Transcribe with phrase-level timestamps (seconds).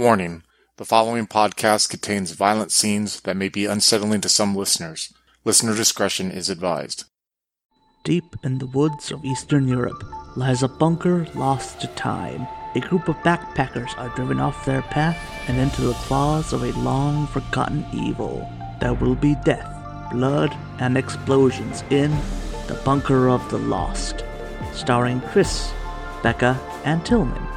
[0.00, 0.44] Warning
[0.78, 5.12] the following podcast contains violent scenes that may be unsettling to some listeners.
[5.44, 7.04] Listener discretion is advised.
[8.02, 10.02] Deep in the woods of Eastern Europe
[10.36, 12.48] lies a bunker lost to time.
[12.74, 15.18] A group of backpackers are driven off their path
[15.48, 18.50] and into the claws of a long forgotten evil.
[18.80, 19.70] There will be death,
[20.10, 22.10] blood, and explosions in
[22.68, 24.24] The Bunker of the Lost,
[24.72, 25.70] starring Chris,
[26.22, 27.49] Becca, and Tillman.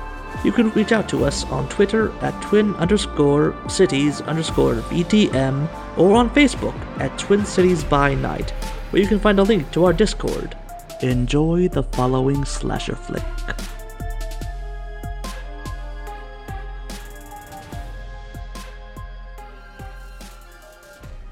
[0.44, 6.16] You can reach out to us on Twitter at twin underscore cities underscore VTM or
[6.18, 8.50] on Facebook at Twin Cities by Night,
[8.92, 10.58] where you can find a link to our Discord.
[11.02, 13.24] Enjoy the following slasher flick.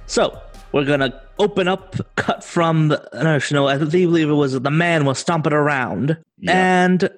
[0.06, 0.38] So,
[0.72, 4.72] we're gonna open up, cut from the, I don't know, I believe it was the
[4.72, 6.84] man was stomping around, Yeah.
[6.84, 7.10] and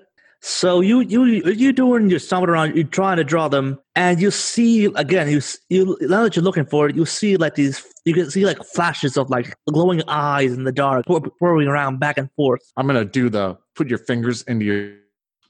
[0.45, 4.29] so you you you doing your stomping around, you're trying to draw them, and you
[4.29, 5.39] see again, you
[5.69, 8.61] you now that you're looking for it, you see like these, you can see like
[8.73, 12.59] flashes of like glowing eyes in the dark, whir- whirling around back and forth.
[12.75, 14.91] I'm to do the put your fingers into your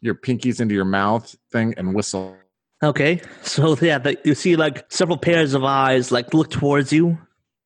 [0.01, 2.37] your pinkies into your mouth thing and whistle.
[2.83, 7.17] Okay, so yeah, the, you see like several pairs of eyes like look towards you,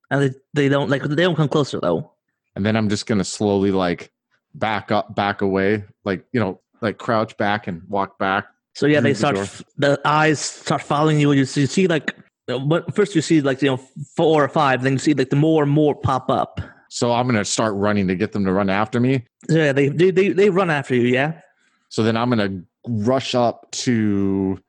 [0.09, 2.09] and they, they don't like they don't come closer though.
[2.55, 4.13] And then I'm just to slowly like
[4.57, 8.45] back up, back away, like, you know, like crouch back and walk back.
[8.75, 11.31] So yeah, they the start f- the eyes start following you.
[11.31, 12.15] You see, you see like
[12.47, 13.77] what- first you see like you know
[14.15, 16.61] four or five, then you see like the more and more pop up.
[16.89, 19.25] So I'm going to start running to get them to run after me.
[19.49, 21.07] Yeah, they they they, they run after you.
[21.07, 21.41] Yeah.
[21.89, 24.59] So then I'm gonna rush up to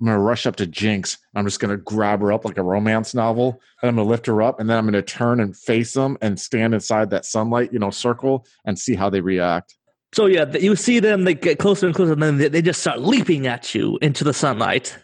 [0.00, 1.18] I'm gonna rush up to Jinx.
[1.34, 4.42] I'm just gonna grab her up like a romance novel, and I'm gonna lift her
[4.42, 7.78] up, and then I'm gonna turn and face them and stand inside that sunlight, you
[7.78, 9.76] know, circle and see how they react.
[10.12, 11.24] So yeah, you see them.
[11.24, 14.24] They get closer and closer, and then they, they just start leaping at you into
[14.24, 14.96] the sunlight.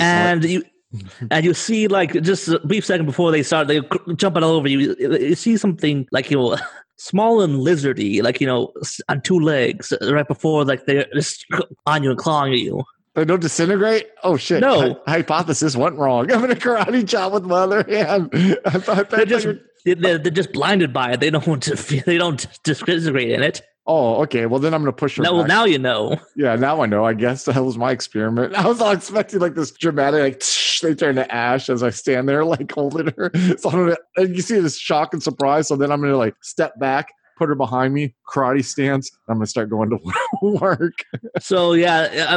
[0.00, 0.64] And you
[1.30, 3.80] and you see like just a brief second before they start they
[4.16, 6.58] jumping all over you you see something like you know
[6.96, 8.72] small and lizardy like you know
[9.08, 11.46] on two legs uh, right before like they're just
[11.86, 12.82] on you and clawing at you
[13.14, 14.06] they don't disintegrate?
[14.22, 14.60] Oh shit!
[14.60, 14.94] No.
[15.04, 16.30] Hy- hypothesis went wrong.
[16.32, 18.30] I'm in a karate chop with my other hand.
[18.64, 19.48] I thought they're just
[19.84, 23.42] they're, they're just blinded by it they don't want to feel, they don't disintegrate in
[23.42, 24.46] it Oh, okay.
[24.46, 25.22] Well, then I'm gonna push her.
[25.24, 25.48] now, well back.
[25.48, 27.04] now you know Yeah, now I know.
[27.04, 28.54] I guess that was my experiment.
[28.54, 30.42] I was all expecting like this dramatic, like
[30.82, 33.32] they turn to ash as I stand there, like holding her.
[33.58, 35.66] So I'm gonna, and you see this shock and surprise.
[35.66, 39.10] So then I'm gonna like step back, put her behind me, karate stance.
[39.28, 39.98] I'm gonna start going to
[40.42, 40.98] work.
[41.40, 42.36] so yeah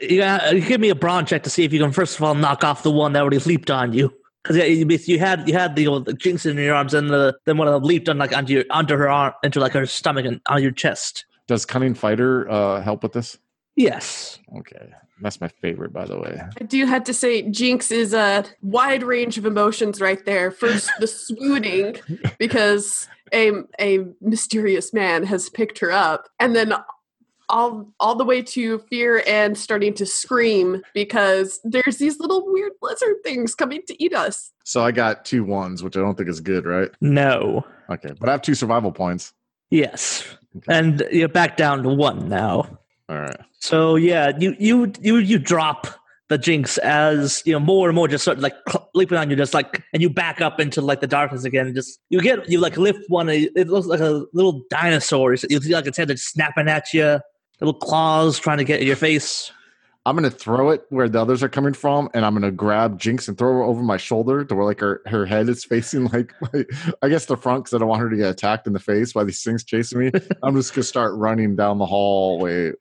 [0.00, 2.34] you, gotta- give me a brawn check to see if you can first of all
[2.36, 5.54] knock off the one that already leaped on you because yeah, you, you had you
[5.54, 8.08] had the, uh, the jinx in your arms and the, then one of them leaped
[8.08, 11.24] on like onto your onto her arm into like her stomach and on your chest.
[11.46, 13.38] Does cunning fighter uh, help with this?
[13.76, 14.38] Yes.
[14.56, 16.40] Okay, that's my favorite, by the way.
[16.60, 20.50] I do have to say, Jinx is a wide range of emotions right there.
[20.50, 21.96] First, the swooning
[22.38, 26.74] because a a mysterious man has picked her up, and then
[27.52, 32.72] all all the way to fear and starting to scream because there's these little weird
[32.82, 34.50] lizard things coming to eat us.
[34.64, 36.90] So I got two ones, which I don't think is good, right?
[37.00, 37.64] No.
[37.90, 39.34] Okay, but I have two survival points.
[39.70, 40.24] Yes.
[40.56, 40.74] Okay.
[40.74, 42.78] And you're back down to one now.
[43.08, 43.36] All right.
[43.60, 45.86] So yeah, you you you you drop
[46.28, 48.54] the jinx as you know more and more just start like
[48.94, 51.66] leaping on you, just like and you back up into like the darkness again.
[51.66, 53.28] And just you get you like lift one.
[53.28, 55.32] It looks like a little dinosaur.
[55.32, 57.20] You see like its head just snapping at you,
[57.64, 59.52] little claws trying to get at your face.
[60.04, 63.28] I'm gonna throw it where the others are coming from, and I'm gonna grab Jinx
[63.28, 66.34] and throw her over my shoulder to where like her, her head is facing like,
[66.52, 66.68] like
[67.02, 69.12] I guess the front because I don't want her to get attacked in the face
[69.12, 70.10] by these things chasing me.
[70.42, 72.72] I'm just gonna start running down the hallway,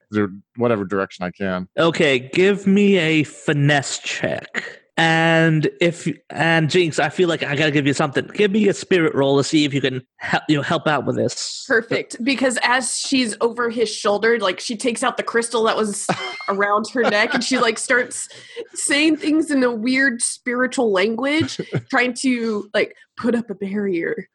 [0.58, 1.68] whatever direction I can.
[1.78, 4.81] Okay, give me a finesse check.
[5.02, 8.28] And if and Jinx, I feel like I gotta give you something.
[8.36, 11.08] Give me a spirit roll to see if you can help you know, help out
[11.08, 11.66] with this.
[11.68, 12.24] Perfect.
[12.24, 16.06] Because as she's over his shoulder, like she takes out the crystal that was
[16.50, 18.30] around her neck and she like starts
[18.76, 21.60] saying things in a weird spiritual language,
[21.90, 24.28] trying to like put up a barrier,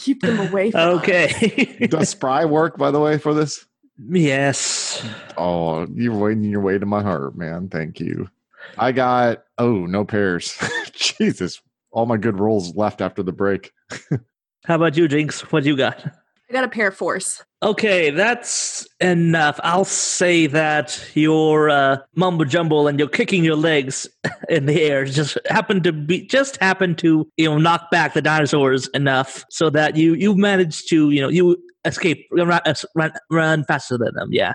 [0.00, 1.02] keep them away from us.
[1.02, 1.86] Okay.
[1.90, 3.64] Does spry work, by the way, for this?
[4.10, 5.02] yes.
[5.38, 7.70] Oh, you're waiting your way to my heart, man.
[7.70, 8.28] Thank you.
[8.78, 10.56] I got oh no pairs.
[10.92, 11.60] Jesus,
[11.90, 13.72] all my good rolls left after the break.
[14.64, 15.40] How about you, Jinx?
[15.52, 16.04] What you got?
[16.48, 17.44] I got a pair of force.
[17.62, 19.60] Okay, that's enough.
[19.62, 24.08] I'll say that your uh, mumbo jumbo and you're kicking your legs
[24.48, 28.22] in the air just happened to be just happened to you know knock back the
[28.22, 32.48] dinosaurs enough so that you you managed to you know you escape run
[32.96, 34.30] run, run faster than them.
[34.32, 34.54] Yeah.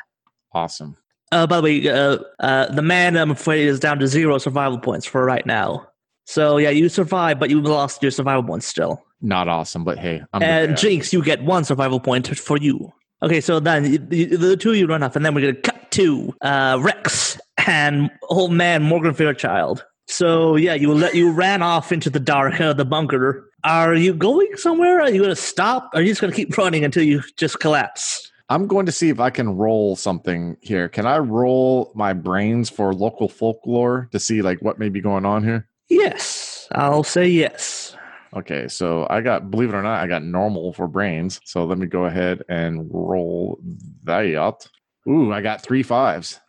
[0.52, 0.98] Awesome.
[1.32, 4.80] Uh, by the way, uh, uh, the man, I'm afraid, is down to zero survival
[4.80, 5.88] points for right now.
[6.26, 9.04] So yeah, you survived, but you lost your survival points still.
[9.22, 10.78] Not awesome, but hey, I'm and.
[10.78, 12.92] Jinx, you get one survival point for you.
[13.24, 15.54] Okay, so then you- you- the two of you run off, and then we're gonna
[15.62, 19.84] cut to uh, Rex and old man Morgan Fairchild.
[20.08, 23.50] So yeah, you let you ran off into the dark of the bunker.
[23.64, 25.02] Are you going somewhere?
[25.02, 25.90] Are you gonna stop?
[25.96, 28.32] Are you just gonna keep running until you just collapse?
[28.50, 30.88] I'm going to see if I can roll something here.
[30.88, 35.26] Can I roll my brains for local folklore to see like what may be going
[35.26, 35.68] on here?
[35.90, 37.96] Yes, I'll say yes.
[38.36, 41.40] Okay, so I got, believe it or not, I got normal for brains.
[41.46, 43.60] So let me go ahead and roll
[44.04, 44.36] that.
[44.36, 44.68] Out.
[45.08, 46.40] Ooh, I got three fives.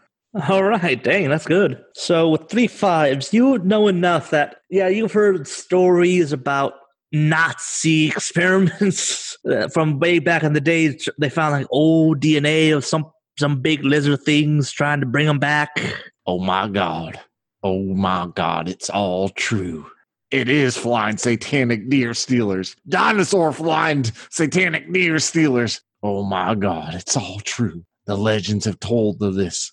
[0.48, 1.82] All right, dang, that's good.
[1.94, 6.74] So with three fives, you know enough that yeah, you've heard stories about
[7.12, 11.08] Nazi experiments uh, from way back in the days.
[11.18, 15.38] They found like old DNA of some some big lizard things, trying to bring them
[15.38, 15.78] back.
[16.26, 17.20] Oh my God.
[17.62, 18.68] Oh my God.
[18.68, 19.86] It's all true.
[20.30, 22.76] It is flying satanic deer stealers.
[22.88, 25.80] Dinosaur flying satanic deer stealers.
[26.02, 26.94] Oh my God.
[26.94, 27.84] It's all true.
[28.06, 29.72] The legends have told of this.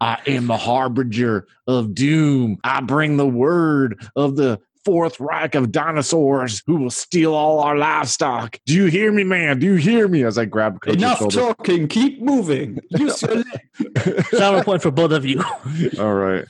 [0.00, 2.58] I am the harbinger of doom.
[2.64, 7.76] I bring the word of the Fourth Reich of dinosaurs who will steal all our
[7.76, 8.58] livestock.
[8.66, 9.58] Do you hear me, man?
[9.58, 10.24] Do you hear me?
[10.24, 11.36] As I grab Coach's Enough shoulder.
[11.36, 11.88] talking.
[11.88, 12.80] Keep moving.
[12.90, 14.24] Use your leg.
[14.32, 15.42] Sour point for both of you.
[15.98, 16.44] all right.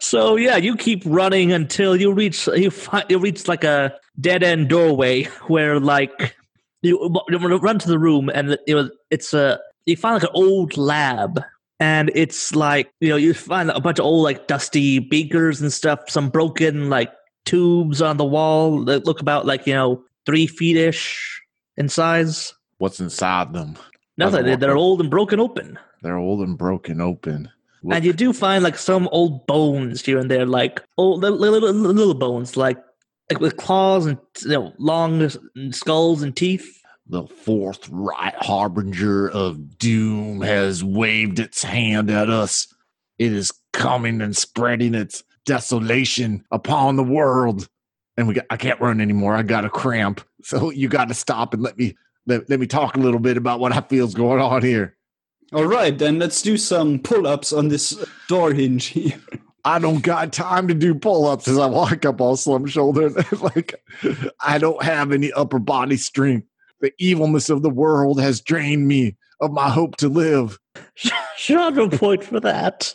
[0.00, 4.42] So yeah, you keep running until you reach you find you reach like a dead
[4.42, 6.36] end doorway where like
[6.82, 10.34] you, you run to the room and it was it's a you find like an
[10.34, 11.42] old lab
[11.80, 15.72] and it's like you know you find a bunch of old like dusty beakers and
[15.72, 17.12] stuff, some broken like
[17.44, 21.42] tubes on the wall that look about like you know three feet ish
[21.76, 22.54] in size.
[22.78, 23.76] What's inside them?
[24.16, 24.44] Nothing.
[24.44, 25.78] They're, they're old and broken open.
[26.02, 27.48] They're old and broken open.
[27.82, 31.38] Look- And you do find like some old bones here and there, like old little,
[31.38, 32.78] little, little bones, like
[33.30, 35.28] like with claws and you know long
[35.72, 36.80] skulls and teeth.
[37.06, 42.66] the Fourth Reich harbinger of doom has waved its hand at us.
[43.18, 47.68] It is coming and spreading its desolation upon the world.
[48.16, 49.34] And we got, I can't run anymore.
[49.34, 50.20] I got a cramp.
[50.42, 51.96] So you got to stop and let me
[52.26, 54.96] let, let me talk a little bit about what I feel's going on here.
[55.52, 59.20] All right, then let's do some pull-ups on this door hinge here.
[59.64, 63.14] I don't got time to do pull-ups as I walk up all slum shouldered.
[63.40, 63.74] like
[64.40, 66.46] I don't have any upper body strength.
[66.80, 70.58] The evilness of the world has drained me of my hope to live.
[71.36, 72.94] Shadow point for that.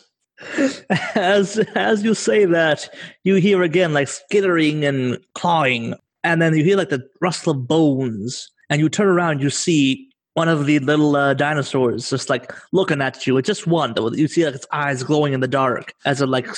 [1.14, 2.88] As as you say that,
[3.24, 5.94] you hear again like skittering and clawing,
[6.24, 10.10] and then you hear like the rustle of bones, and you turn around, you see
[10.34, 13.36] one of the little uh, dinosaurs just like looking at you.
[13.36, 14.10] It's just one though.
[14.10, 16.48] You see like its eyes glowing in the dark as it like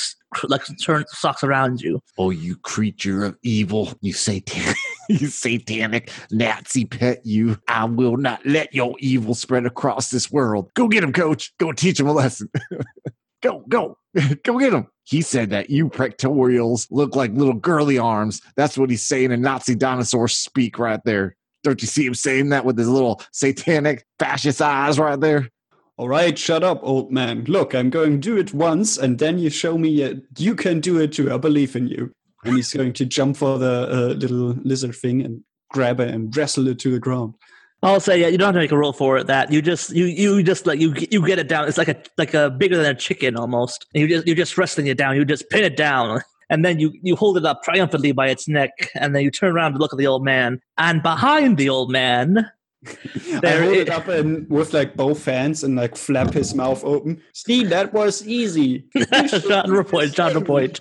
[0.45, 2.01] like turns socks around you.
[2.19, 4.77] Oh, you creature of evil, you satanic,
[5.09, 7.59] you satanic Nazi pet, you.
[7.69, 10.71] I will not let your evil spread across this world.
[10.75, 11.53] Go get him, coach.
[11.59, 12.49] Go teach him a lesson.
[13.43, 13.99] go, go,
[14.45, 14.89] go get him.
[15.05, 18.41] He said that you prectorials look like little girly arms.
[18.57, 21.37] That's what he's saying in Nazi dinosaur speak right there.
[21.65, 25.49] Don't you see him saying that with his little satanic fascist eyes right there?
[25.97, 27.45] All right, shut up, old man.
[27.45, 30.81] Look, I'm going to do it once, and then you show me uh, you can
[30.81, 31.33] do it too.
[31.33, 32.11] I believe in you.
[32.45, 36.37] And he's going to jump for the uh, little lizard thing and grab it and
[36.37, 37.35] wrestle it to the ground.
[37.83, 38.29] I'll say yeah.
[38.29, 39.27] You don't have to make a roll for it.
[39.27, 41.67] That you just you you just like you you get it down.
[41.69, 43.87] It's like a like a bigger than a chicken almost.
[43.95, 45.17] And you just you're just wrestling it down.
[45.17, 46.21] You just pin it down,
[46.51, 49.53] and then you you hold it up triumphantly by its neck, and then you turn
[49.53, 50.61] around to look at the old man.
[50.79, 52.49] And behind the old man,
[52.87, 56.55] I There hold i- it up and with like both hands and like flap his
[56.55, 57.21] mouth open.
[57.33, 58.85] Steve, that was easy.
[59.27, 60.81] genre point, genre point.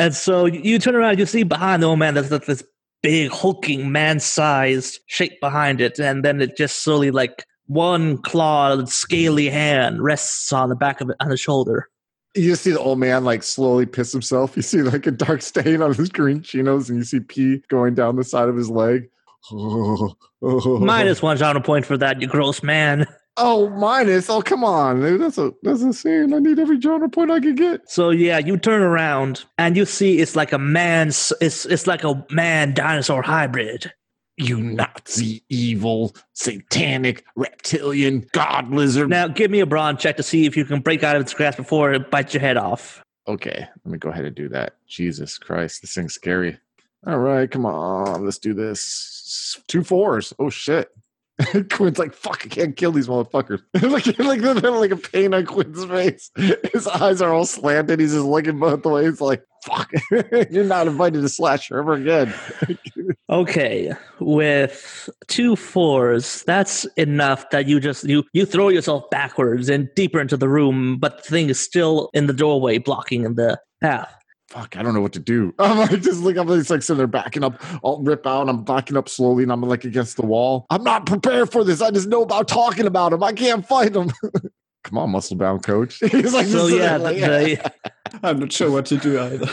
[0.00, 2.62] And so you turn around, you see behind the old man, there's this
[3.02, 9.48] big hulking man-sized shape behind it, and then it just slowly like one clawed, scaly
[9.48, 11.88] hand rests on the back of it on the shoulder.
[12.34, 14.56] You just see the old man like slowly piss himself.
[14.56, 17.94] You see like a dark stain on his green chinos, and you see pee going
[17.94, 19.08] down the side of his leg.
[20.40, 23.06] Minus one genre point for that, you gross man.
[23.40, 24.28] Oh, minus.
[24.28, 25.20] Oh, come on, dude.
[25.20, 26.34] That's a that's a scene.
[26.34, 27.88] I need every genre point I can get.
[27.88, 32.02] So yeah, you turn around and you see it's like a man's it's it's like
[32.02, 33.92] a man dinosaur hybrid.
[34.36, 39.08] You Nazi, evil, satanic, reptilian, god lizard.
[39.08, 41.34] Now give me a brawn check to see if you can break out of its
[41.34, 43.02] grasp before it bites your head off.
[43.28, 44.74] Okay, let me go ahead and do that.
[44.86, 46.58] Jesus Christ, this thing's scary.
[47.06, 49.60] All right, come on, let's do this.
[49.68, 50.32] Two fours.
[50.40, 50.90] Oh shit.
[51.70, 53.62] Quinn's like, fuck, I can't kill these motherfuckers.
[53.74, 56.30] like, like, like a pain on Quinn's face.
[56.72, 58.00] His eyes are all slanted.
[58.00, 59.90] He's just looking both ways, like, fuck,
[60.50, 62.34] you're not invited to slash her ever again.
[63.30, 69.88] Okay, with two fours, that's enough that you just you you throw yourself backwards and
[69.94, 73.60] deeper into the room, but the thing is still in the doorway, blocking in the
[73.80, 74.14] path.
[74.48, 75.54] Fuck, I don't know what to do.
[75.58, 77.62] I'm like, just like, I'm just like sitting there backing up.
[77.84, 78.48] I'll rip out.
[78.48, 80.66] I'm backing up slowly and I'm like against the wall.
[80.70, 81.80] I'm not prepared for this.
[81.80, 83.22] I just know about talking about him.
[83.22, 84.10] I can't fight him.
[84.84, 85.98] Come on, muscle bound coach.
[86.12, 87.72] He's like, So yeah, there like, the,
[88.22, 89.52] I'm not sure what to do either.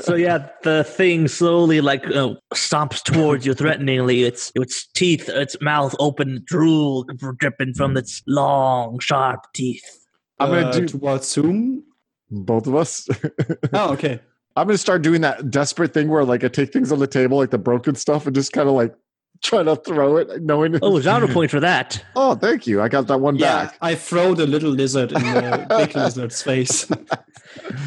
[0.00, 4.24] so yeah, the thing slowly like uh, stomps towards you threateningly.
[4.24, 7.04] Its its teeth, its mouth open, drool
[7.38, 9.84] dripping from its long, sharp teeth.
[10.40, 11.84] I'm gonna Uh, do towards whom?
[12.30, 13.08] Both of us.
[13.72, 14.20] Oh, okay.
[14.56, 17.38] I'm gonna start doing that desperate thing where like I take things on the table,
[17.38, 18.94] like the broken stuff, and just kind of like
[19.42, 20.78] try to throw it, knowing.
[20.80, 22.02] Oh, genre point for that.
[22.16, 22.80] Oh, thank you.
[22.80, 23.76] I got that one Yeah, back.
[23.80, 26.88] I throw the little lizard in the big lizard's face.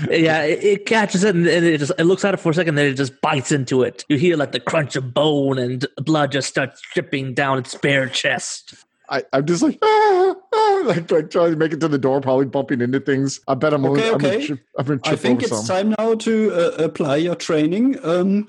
[0.10, 2.54] Yeah, it, it catches it and and it just it looks at it for a
[2.54, 4.04] second, then it just bites into it.
[4.10, 8.08] You hear like the crunch of bone and blood just starts dripping down its bare
[8.10, 8.74] chest.
[9.10, 10.36] I, I'm just like, ah,
[10.86, 13.40] like, like trying to make it to the door, probably bumping into things.
[13.48, 13.86] I bet I'm.
[13.86, 14.48] Okay, I'm okay.
[14.78, 15.66] I'm gonna I think it's some.
[15.66, 17.98] time now to uh, apply your training.
[18.04, 18.48] Um,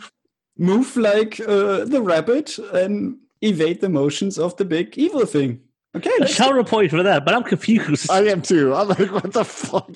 [0.56, 5.60] move like uh, the rabbit and evade the motions of the big evil thing.
[5.96, 8.10] Okay, let's Genre point for that, but I'm confused.
[8.10, 8.74] I am too.
[8.74, 9.90] I'm like, what the fuck?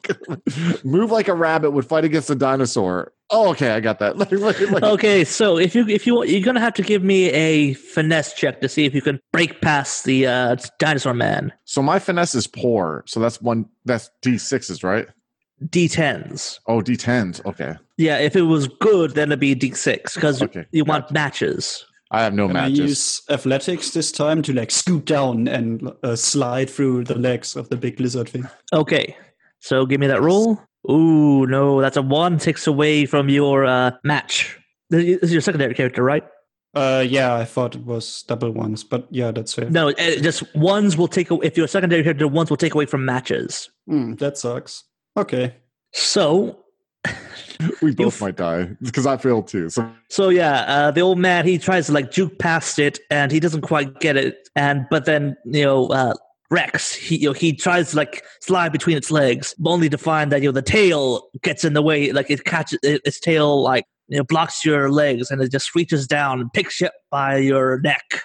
[0.85, 3.13] Move like a rabbit would fight against a dinosaur.
[3.31, 4.17] Oh, okay, I got that.
[4.33, 7.75] Like, like, Okay, so if you if you you're gonna have to give me a
[7.75, 11.53] finesse check to see if you can break past the uh, dinosaur man.
[11.65, 13.05] So my finesse is poor.
[13.07, 13.67] So that's one.
[13.85, 15.07] That's D sixes, right?
[15.67, 16.59] D10s.
[16.67, 17.41] Oh, D tens.
[17.45, 21.87] Okay, Yeah, if it was good, then it'd be D6 because Okay, you want matches.
[22.12, 26.14] I have no Can I use athletics this time to like scoot down and uh,
[26.14, 28.47] slide through the legs of the big lizard thing?
[28.73, 29.16] Okay,
[29.61, 30.61] so give me that roll.
[30.90, 34.59] Ooh, no, that's a one takes away from your uh, match.
[34.90, 36.25] This is your secondary character, right?
[36.75, 39.71] Uh, yeah, I thought it was double ones, but yeah, that's fair.
[39.71, 41.47] No, uh, just ones will take away.
[41.47, 43.71] If you're a secondary character, ones will take away from matches.
[43.87, 44.85] Hmm, that sucks.
[45.16, 45.57] Okay.
[45.92, 46.62] So,
[47.81, 49.71] we both might die because I failed too.
[49.71, 53.33] So so yeah, uh, the old man he tries to like juke past it, and
[53.33, 54.49] he doesn't quite get it.
[54.57, 56.14] And but then you know, uh,
[56.50, 60.31] Rex, he you know, he tries to like slide between its legs, only to find
[60.33, 62.12] that you know the tail gets in the way.
[62.12, 65.75] Like it catches it, its tail, like you know, blocks your legs, and it just
[65.75, 68.23] reaches down and picks you up by your neck.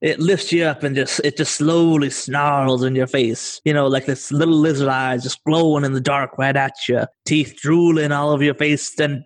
[0.00, 3.60] It lifts you up and just it just slowly snarls in your face.
[3.64, 7.02] You know, like this little lizard eyes just glowing in the dark right at you,
[7.26, 9.24] teeth drooling all over your face, then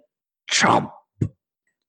[0.51, 0.91] chomp.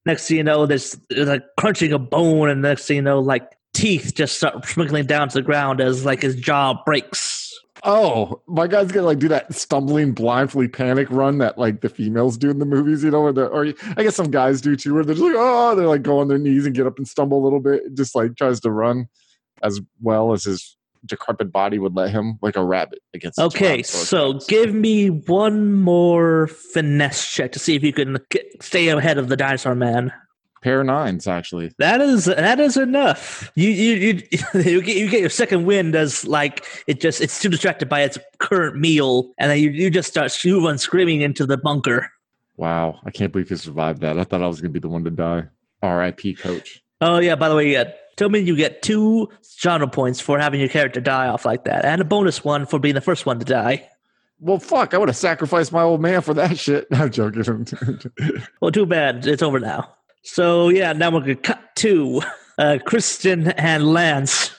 [0.06, 3.20] Next thing you know, there's, there's like crunching a bone, and next thing you know,
[3.20, 7.53] like teeth just start sprinkling down to the ground as like his jaw breaks.
[7.84, 12.38] Oh, my guy's gonna like do that stumbling, blindly panic run that like the females
[12.38, 14.94] do in the movies, you know, where the or I guess some guys do too,
[14.94, 17.08] where they're just like, oh, they're like go on their knees and get up and
[17.08, 19.08] stumble a little bit, just like tries to run
[19.62, 23.40] as well as his decrepit body would let him, like a rabbit against.
[23.40, 28.88] Okay, so give me one more finesse check to see if you can get, stay
[28.88, 30.13] ahead of the dinosaur man.
[30.63, 31.72] Pair of nines actually.
[31.77, 33.51] That is that is enough.
[33.55, 34.13] You you you
[34.62, 38.01] you get you get your second wind as like it just it's too distracted by
[38.01, 42.10] its current meal, and then you, you just start you run screaming into the bunker.
[42.58, 44.17] Wow, I can't believe he survived that.
[44.17, 45.43] I thought I was gonna be the one to die.
[45.82, 46.36] R.I.P.
[46.36, 46.82] Coach.
[47.01, 49.29] Oh yeah, by the way, yeah, tell me you get two
[49.60, 52.79] genre points for having your character die off like that, and a bonus one for
[52.79, 53.89] being the first one to die.
[54.39, 56.88] Well, fuck, I would have sacrificed my old man for that shit.
[56.91, 57.67] I'm joking.
[58.62, 59.93] Well, too bad it's over now.
[60.24, 62.22] So yeah, now we're gonna cut to
[62.58, 64.56] uh, Kristen and Lance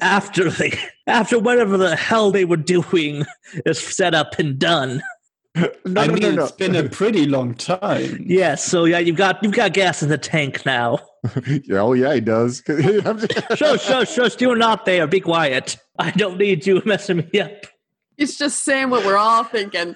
[0.00, 3.24] after the after whatever the hell they were doing
[3.66, 5.02] is set up and done.
[5.56, 6.42] no, I no, mean, no, no.
[6.44, 8.24] it's been a pretty long time.
[8.28, 10.98] Yes, so yeah, you've got you've got gas in the tank now.
[11.46, 12.62] yeah, oh yeah, he does.
[12.68, 14.40] I'm just- Shush, shush, shush!
[14.40, 15.06] You're not there.
[15.06, 15.78] Be quiet.
[15.98, 17.50] I don't need you messing me up.
[18.16, 19.94] He's just saying what we're all thinking.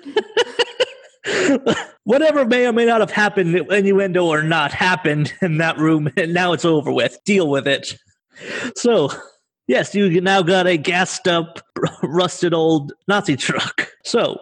[2.05, 6.35] Whatever may or may not have happened, innuendo or not, happened in that room, and
[6.35, 7.19] now it's over with.
[7.25, 7.97] Deal with it.
[8.75, 9.11] So,
[9.69, 11.61] yes, you now got a gassed up,
[12.03, 13.89] rusted old Nazi truck.
[14.05, 14.35] So,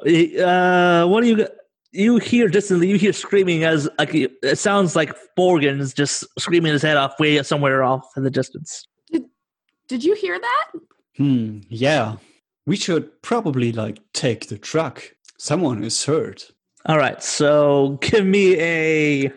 [0.42, 1.48] uh, what do you
[1.92, 2.88] you hear distantly?
[2.88, 7.42] You hear screaming as like it sounds like Morgan's just screaming his head off way
[7.42, 8.86] somewhere off in the distance.
[9.88, 10.80] Did you hear that?
[11.16, 12.16] Hmm, yeah.
[12.64, 15.02] We should probably like take the truck.
[15.36, 16.52] Someone is hurt.
[16.86, 19.32] All right, so give me a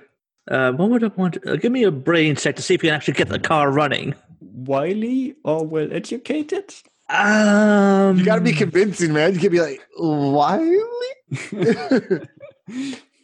[0.50, 1.38] uh, what would I want?
[1.45, 3.71] Uh, give me a brain check to see if you can actually get the car
[3.71, 4.13] running.
[4.41, 6.73] wily or well educated?
[7.09, 9.33] Um, You got to be convincing, man.
[9.33, 10.77] You can be like, Wiley?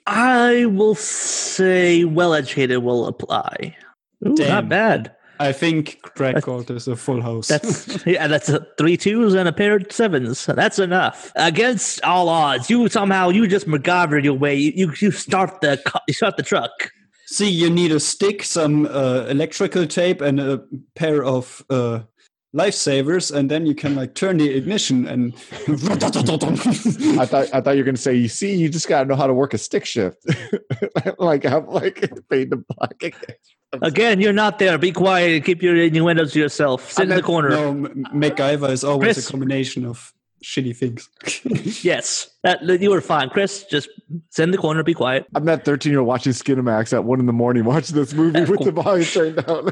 [0.08, 3.76] I will say well educated will apply.
[4.28, 4.48] Ooh, Damn.
[4.50, 5.16] not bad.
[5.40, 7.48] I think Greg Gold is a full house.
[7.48, 10.46] That's yeah, that's a three twos and a pair of sevens.
[10.46, 11.32] That's enough.
[11.36, 14.56] Against all odds, you somehow you just MacGyvered your way.
[14.56, 16.92] You, you you start the cu- you start the truck.
[17.26, 20.64] See, you need a stick, some uh, electrical tape, and a
[20.96, 22.00] pair of uh,
[22.56, 25.34] lifesavers, and then you can like turn the ignition and.
[25.54, 29.28] I thought I thought you were gonna say, you see, you just gotta know how
[29.28, 30.26] to work a stick shift.
[31.20, 33.02] like I'm like fade to black.
[33.82, 34.78] Again, you're not there.
[34.78, 36.92] Be quiet and keep your innuendos to yourself.
[36.92, 37.50] Sit in the corner.
[37.50, 39.28] no, M- MacGyver is always Chris.
[39.30, 40.12] a combination of
[40.44, 41.08] shitty things.
[41.84, 43.64] Yes, that, you were fine, Chris.
[43.66, 43.90] Just
[44.32, 44.84] sit in the corner.
[44.84, 45.28] Be quiet.
[45.36, 48.44] I'm that 13 year old watching Skinamax at one in the morning, watching this movie
[48.44, 49.70] with the volume turned down.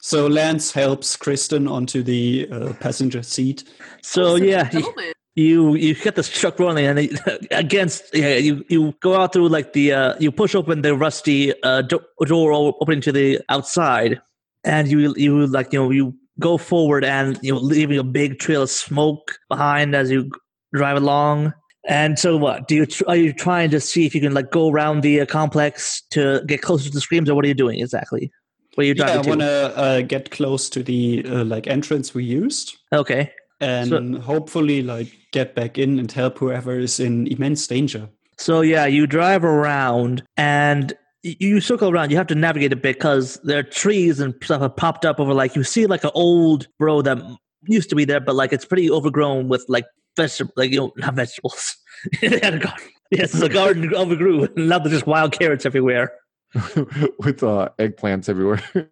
[0.00, 3.64] So Lance helps Kristen onto the uh, passenger seat.
[4.02, 8.36] So Such a yeah, you, you you get the truck rolling, and it, against yeah,
[8.36, 12.04] you you go out through like the uh, you push open the rusty uh, do-
[12.24, 14.20] door opening to the outside,
[14.64, 18.38] and you you like you know you go forward and you know leaving a big
[18.38, 20.30] trail of smoke behind as you
[20.72, 21.52] drive along.
[21.88, 24.50] And so, what do you tr- are you trying to see if you can like
[24.50, 27.54] go around the uh, complex to get closer to the screams, or what are you
[27.54, 28.32] doing exactly?
[28.78, 29.46] Are you Yeah, I want to?
[29.46, 35.12] to uh, get close to the uh, like entrance we used, Okay, and hopefully like
[35.32, 38.08] get back in and help whoever is in immense danger.
[38.38, 40.92] So yeah, you drive around and
[41.22, 42.10] you circle around.
[42.10, 45.18] You have to navigate a bit because there are trees and stuff have popped up
[45.18, 45.32] over.
[45.34, 47.18] Like you see like an old road that
[47.62, 50.92] used to be there, but like it's pretty overgrown with like vegetables, like you know,
[50.96, 51.76] not vegetables.
[52.22, 52.88] it had a garden.
[53.10, 54.48] Yes, it's a garden overgrew.
[54.56, 56.12] Now there's just wild carrots everywhere.
[57.18, 58.62] with uh, eggplants everywhere.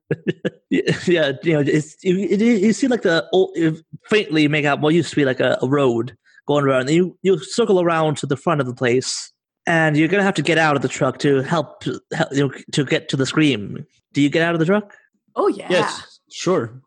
[0.71, 3.79] Yeah, yeah, you know, it's you, it, you see like the old, you
[4.09, 6.17] faintly make out what used to be like a, a road
[6.49, 6.81] going around.
[6.83, 9.31] And you you circle around to the front of the place,
[9.69, 12.55] and you're gonna have to get out of the truck to help, help you know,
[12.73, 13.87] to get to the scream.
[14.15, 14.95] Do you get out of the truck?
[15.37, 15.69] Oh yeah.
[15.71, 16.81] Yes, sure.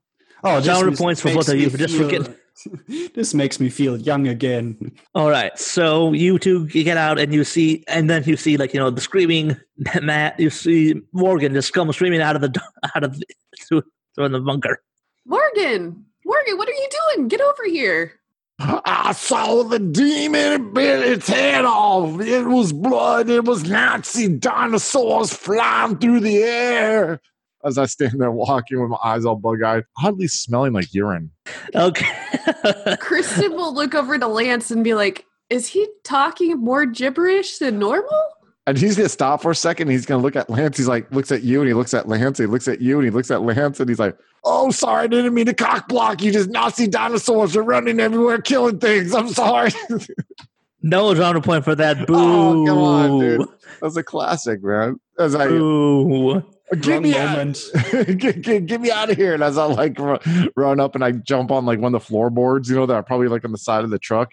[0.44, 2.36] Oh, Genre makes- points for both of you for just feel- forgetting.
[3.14, 4.92] this makes me feel young again.
[5.16, 8.58] All right, so you two you get out and you see, and then you see
[8.58, 9.58] like you know the screaming
[10.02, 10.40] Matt.
[10.40, 12.62] You see Morgan just come screaming out of the
[12.96, 13.26] out of the,
[13.68, 13.84] through,
[14.16, 14.82] through the bunker.
[15.26, 17.28] Morgan, Morgan, what are you doing?
[17.28, 18.14] Get over here.
[18.60, 22.20] I saw the demon bit its head off.
[22.20, 23.30] It was blood.
[23.30, 27.22] It was Nazi dinosaurs flying through the air.
[27.64, 31.32] As I stand there walking with my eyes all bug eyed, oddly smelling like urine.
[31.76, 32.08] Okay.
[33.00, 37.80] Kristen will look over to Lance and be like, "Is he talking more gibberish than
[37.80, 38.24] normal?"
[38.68, 39.90] And he's gonna stop for a second.
[39.90, 40.78] He's gonna look at Lance.
[40.78, 42.38] He's like, looks at you, and he looks at Lance.
[42.38, 45.08] He looks at you, and he looks at Lance, and he's like, "Oh, sorry, I
[45.08, 46.34] didn't mean to cock block you.
[46.34, 49.16] Just Nazi dinosaurs are running everywhere, killing things.
[49.16, 49.72] I'm sorry."
[50.82, 52.06] no genre point for that.
[52.06, 52.14] Boo.
[52.16, 53.48] Oh, come on, dude.
[53.82, 55.00] That's a classic, man.
[55.18, 56.44] As I Boo.
[56.76, 57.64] Get Wrong me out,
[58.18, 60.20] get, get, get me out of here, and as I like run,
[60.56, 63.04] run up and I jump on like one of the floorboards, you know, that are
[63.04, 64.32] probably like on the side of the truck.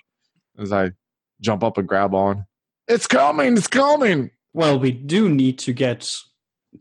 [0.59, 0.93] As I
[1.41, 2.47] jump up and grab on,
[2.89, 4.31] it's coming, it's coming.
[4.53, 6.17] Well, we do need to get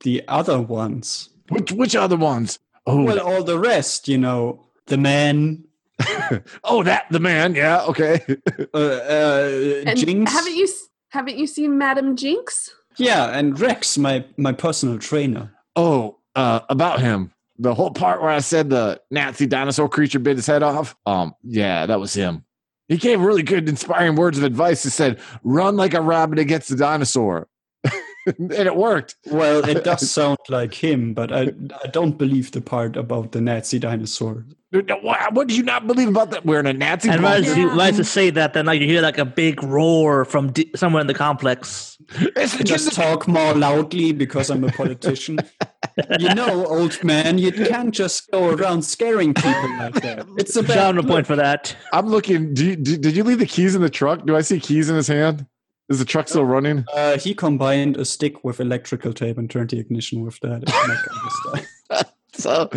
[0.04, 1.30] the other ones.
[1.50, 2.60] Which which other ones?
[2.86, 5.64] Oh, Well, all the rest, you know, the man,
[6.64, 7.56] oh, that the man.
[7.56, 8.22] Yeah, okay.
[8.74, 10.32] uh, uh, And Jinx.
[10.32, 10.68] haven't you
[11.10, 12.72] haven't you seen Madam Jinx?
[12.98, 15.52] Yeah, and Rex, my my personal trainer.
[15.76, 17.32] Oh, uh, about him.
[17.60, 20.96] The whole part where I said the Nazi dinosaur creature bit his head off.
[21.06, 22.46] Um, yeah, that was him.
[22.88, 24.84] He gave really good, inspiring words of advice.
[24.84, 27.48] He said, "Run like a rabbit against the dinosaur,"
[28.26, 29.16] and it worked.
[29.28, 31.52] Well, it does sound like him, but I
[31.84, 34.46] I don't believe the part about the Nazi dinosaur.
[34.74, 36.46] What, did you not believe about that?
[36.46, 37.10] We're in a Nazi.
[37.10, 39.26] And right as, you, right as you say that, then like you hear like a
[39.26, 41.98] big roar from d- somewhere in the complex.
[42.36, 45.38] It's Just just talk more loudly because I'm a politician.
[46.20, 50.26] you know, old man, you can't just go around scaring people like that.
[50.38, 51.12] It's a bad Genre look.
[51.12, 51.76] point for that.
[51.92, 52.56] I'm looking.
[52.56, 54.26] Do you, do, did you leave the keys in the truck?
[54.26, 55.46] Do I see keys in his hand?
[55.90, 56.84] Is the truck still running?
[56.92, 60.64] Uh, he combined a stick with electrical tape and turned the ignition with that.
[60.64, 62.14] It's not gonna start.
[62.36, 62.70] So,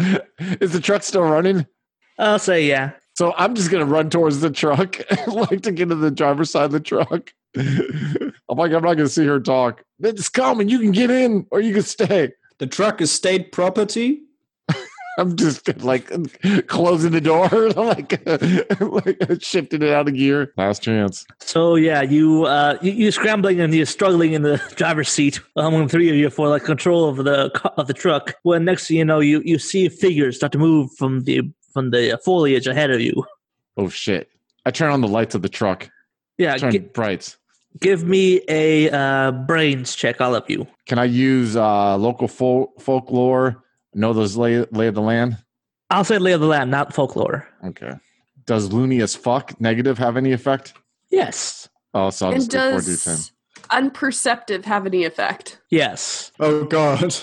[0.61, 1.67] is the truck still running?
[2.19, 2.93] I'll say yeah.
[3.17, 6.67] So I'm just gonna run towards the truck, like to get to the driver's side
[6.67, 7.33] of the truck.
[7.57, 9.83] I'm like, I'm not gonna see her talk.
[10.01, 10.69] It's coming.
[10.69, 12.33] You can get in or you can stay.
[12.59, 14.23] the truck is state property.
[15.19, 16.11] I'm just like
[16.67, 18.21] closing the door, I'm like,
[18.81, 20.53] like shifting it out of gear.
[20.59, 21.25] Last chance.
[21.41, 25.89] So yeah, you uh, you, you're scrambling and you're struggling in the driver's seat among
[25.89, 28.35] three of you for like control of the of the truck.
[28.43, 31.91] When next thing you know, you you see figures start to move from the from
[31.91, 33.13] the foliage ahead of you.
[33.77, 34.31] Oh shit!
[34.65, 35.91] I turn on the lights of the truck.
[36.39, 37.37] Yeah, Turn gi- brights.
[37.83, 40.67] give me a uh, brains check, all of you.
[40.87, 43.63] Can I use uh, local fol- folklore?
[43.93, 45.37] Know those lay, lay of the land?
[45.91, 47.47] I'll say lay of the land, not folklore.
[47.63, 47.93] Okay.
[48.47, 50.73] Does loony as fuck negative have any effect?
[51.11, 53.05] Yes, Oh, so I'll and just do 4d10.
[53.05, 53.33] does
[53.71, 55.59] unperceptive have any effect?
[55.71, 56.33] yes.
[56.41, 57.15] Oh God,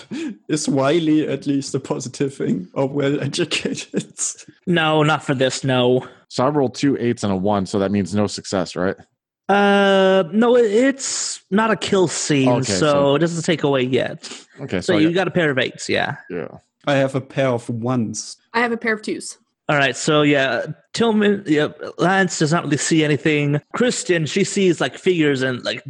[0.48, 4.04] is wily at least a positive thing or well educated?
[4.66, 5.64] No, not for this.
[5.64, 6.06] No.
[6.28, 8.96] So I rolled two eights and a one, so that means no success, right?
[9.48, 14.30] Uh, no, it's not a kill scene, Okay, so, so- it doesn't take away yet.
[14.60, 16.16] Okay, So so, you got- got a pair of eights, yeah.
[16.30, 16.48] yeah.
[16.86, 18.36] I have a pair of ones.
[18.54, 19.36] I have a pair of twos.
[19.66, 23.62] All right, so yeah, Tillman, yeah, Lance does not really see anything.
[23.72, 25.82] Kristen, she sees like figures and like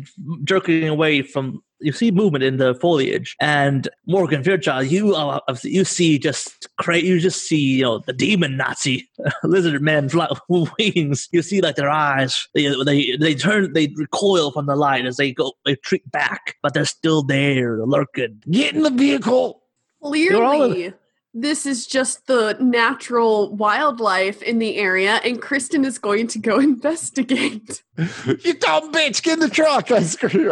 [0.44, 1.60] jerking away from.
[1.80, 7.00] You see movement in the foliage, and Morgan Fairchild, you uh, you see just cra-
[7.00, 9.10] You just see you know the demon Nazi
[9.42, 11.28] lizard men fly, wings.
[11.32, 12.46] You see like their eyes.
[12.54, 13.72] They they they turn.
[13.72, 15.52] They recoil from the light as they go.
[15.64, 18.40] They treat back, but they're still there, lurking.
[18.48, 19.62] Get in the vehicle.
[20.00, 20.92] Clearly,
[21.34, 26.58] this is just the natural wildlife in the area, and Kristen is going to go
[26.60, 27.82] investigate.
[27.98, 29.90] You dumb bitch, get in the truck.
[29.90, 30.50] I scream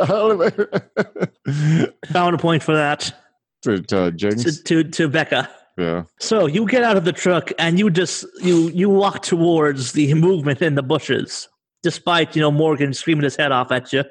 [2.12, 3.14] Found a point for that
[3.62, 5.48] to, to to to, to Becca.
[5.78, 6.02] Yeah.
[6.20, 10.12] So you get out of the truck and you just you you walk towards the
[10.14, 11.48] movement in the bushes,
[11.82, 14.04] despite you know Morgan screaming his head off at you.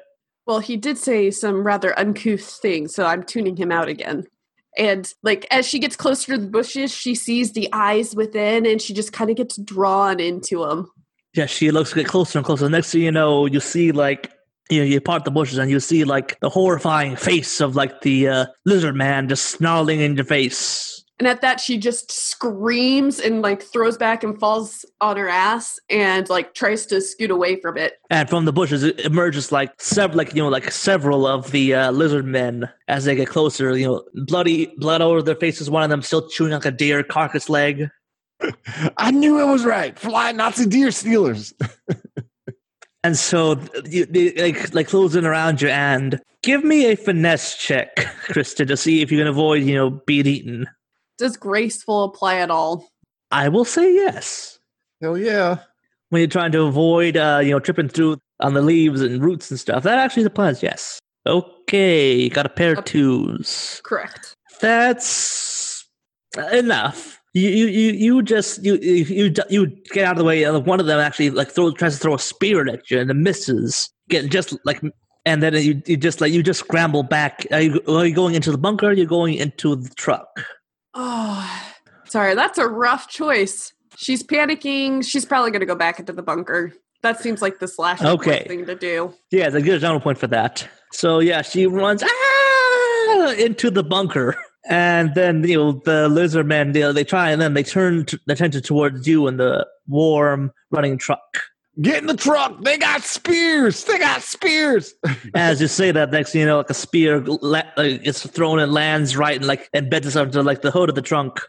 [0.46, 4.26] Well, he did say some rather uncouth things, so I'm tuning him out again.
[4.78, 8.80] And like as she gets closer to the bushes, she sees the eyes within, and
[8.80, 10.90] she just kind of gets drawn into them.
[11.34, 12.68] Yeah, she looks get closer and closer.
[12.68, 14.32] Next thing you know, you see like
[14.70, 18.00] you know, you part the bushes and you see like the horrifying face of like
[18.00, 21.01] the uh, lizard man just snarling in your face.
[21.22, 25.78] And at that, she just screams and like throws back and falls on her ass
[25.88, 28.00] and like tries to scoot away from it.
[28.10, 31.74] And from the bushes it emerges like several, like you know, like several of the
[31.74, 33.76] uh, lizard men as they get closer.
[33.76, 35.70] You know, bloody blood all over their faces.
[35.70, 37.88] One of them still chewing like a deer carcass leg.
[38.96, 39.96] I knew it was right.
[39.96, 41.54] Flying Nazi deer stealers.
[43.04, 47.96] And so you, they like like closing around you and give me a finesse check,
[48.26, 50.68] Krista, to see if you can avoid, you know, being eaten.
[51.22, 52.90] Does graceful apply at all?
[53.30, 54.58] I will say yes.
[55.00, 55.58] Hell yeah.
[56.08, 59.48] When you're trying to avoid uh, you know, tripping through on the leaves and roots
[59.48, 60.98] and stuff, that actually applies, yes.
[61.24, 63.80] Okay, got a pair of twos.
[63.84, 64.34] Correct.
[64.60, 65.88] That's
[66.52, 67.20] enough.
[67.34, 70.42] You you you, you just you you you you get out of the way.
[70.42, 73.08] and One of them actually like throw tries to throw a spear at you and
[73.08, 73.90] it misses.
[74.08, 74.82] Get just like
[75.24, 77.46] and then you you just like you just scramble back.
[77.52, 78.86] Are you, are you going into the bunker?
[78.86, 80.26] Or are you going into the truck?
[80.94, 81.62] Oh,
[82.04, 83.72] sorry, that's a rough choice.
[83.96, 85.04] She's panicking.
[85.04, 86.72] She's probably going to go back into the bunker.
[87.02, 88.44] That seems like the slash Okay.
[88.46, 89.12] thing to do.
[89.30, 90.66] Yeah, get a general point for that.
[90.92, 94.36] So yeah, she runs ah, into the bunker.
[94.68, 98.04] And then you know the lizard men, you know, they try and then they turn
[98.06, 101.40] t- their attention towards you and the warm running truck.
[101.80, 102.62] Get in the truck.
[102.62, 103.84] They got spears.
[103.84, 104.94] They got spears.
[105.34, 108.58] As you say that, next thing you know, like a spear la- like, gets thrown
[108.58, 111.40] and lands right and like embeds itself into like the hood of the trunk.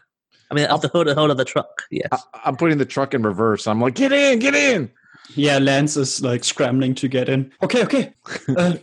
[0.50, 1.82] I mean, up the hood, hood of the truck.
[1.90, 2.08] Yes.
[2.12, 3.66] I, I'm putting the truck in reverse.
[3.66, 4.90] I'm like, get in, get in.
[5.34, 7.52] Yeah, Lance is like scrambling to get in.
[7.62, 8.14] Okay, okay.
[8.56, 8.76] Uh,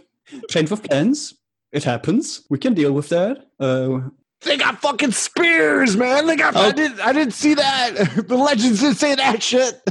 [0.49, 1.33] change of plans.
[1.71, 2.45] It happens.
[2.49, 3.47] We can deal with that.
[3.59, 4.09] Uh,
[4.41, 6.25] They got fucking spears, man.
[6.27, 6.55] They got.
[6.55, 6.71] I Oh.
[6.71, 6.99] didn't.
[6.99, 8.25] I didn't see that.
[8.27, 9.81] the legends didn't say that shit.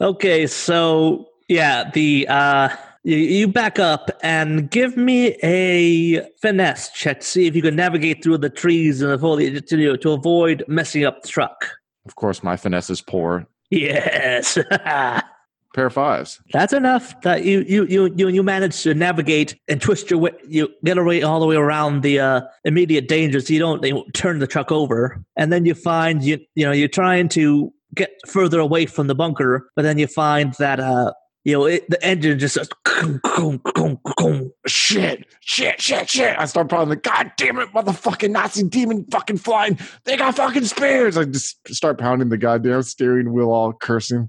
[0.00, 2.70] Okay, so yeah, the uh
[3.04, 7.76] you, you back up and give me a finesse check to see if you can
[7.76, 11.66] navigate through the trees and the foliage to, to avoid messing up the truck.
[12.06, 13.46] Of course, my finesse is poor.
[13.70, 14.58] Yes.
[15.72, 16.40] Pair of fives.
[16.52, 20.32] That's enough that you you you you you manage to navigate and twist your way
[20.48, 23.48] you get away all the way around the uh, immediate dangers.
[23.48, 26.72] You don't they won't turn the truck over, and then you find you you know
[26.72, 31.12] you're trying to get further away from the bunker, but then you find that uh
[31.44, 32.70] you know it, the engine just starts
[34.66, 36.38] Shit, shit, shit, shit.
[36.38, 39.78] I start probably like, God damn it, motherfucking Nazi demon fucking flying.
[40.04, 41.16] They got fucking spears.
[41.16, 44.28] I just start pounding the goddamn steering wheel, all cursing.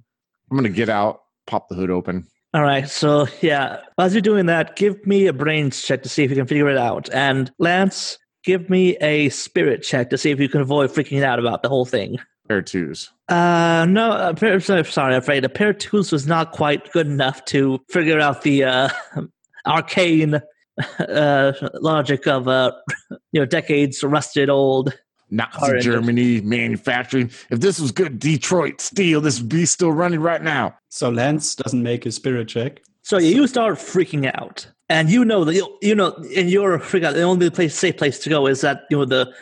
[0.49, 2.27] I'm gonna get out, pop the hood open.
[2.53, 6.23] All right, so yeah, as you're doing that, give me a brains check to see
[6.23, 10.31] if you can figure it out, and Lance, give me a spirit check to see
[10.31, 12.17] if you can avoid freaking out about the whole thing.
[12.47, 13.11] Pair of twos.
[13.29, 16.91] Uh, no, a pair, sorry, sorry, I'm afraid a pair of tools was not quite
[16.91, 18.89] good enough to figure out the uh,
[19.65, 20.41] arcane
[20.99, 22.71] uh, logic of uh,
[23.31, 24.97] you know decades rusted old.
[25.33, 25.93] Nazi Car engine.
[25.93, 27.31] Germany manufacturing.
[27.49, 30.75] If this was good Detroit steel, this would be still running right now.
[30.89, 32.81] So Lance doesn't make his spirit check.
[33.03, 37.03] So you start freaking out, and you know that you, you know in your freak
[37.03, 39.33] out, the only place safe place to go is that you know the